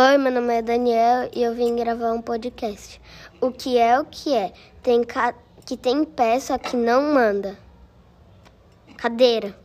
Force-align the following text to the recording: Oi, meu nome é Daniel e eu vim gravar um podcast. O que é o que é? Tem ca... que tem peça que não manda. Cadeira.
Oi, 0.00 0.16
meu 0.16 0.30
nome 0.30 0.54
é 0.54 0.62
Daniel 0.62 1.28
e 1.34 1.42
eu 1.42 1.52
vim 1.56 1.74
gravar 1.74 2.12
um 2.12 2.22
podcast. 2.22 3.00
O 3.40 3.50
que 3.50 3.76
é 3.76 3.98
o 3.98 4.04
que 4.04 4.32
é? 4.32 4.52
Tem 4.80 5.02
ca... 5.02 5.34
que 5.66 5.76
tem 5.76 6.04
peça 6.04 6.56
que 6.56 6.76
não 6.76 7.12
manda. 7.12 7.58
Cadeira. 8.96 9.58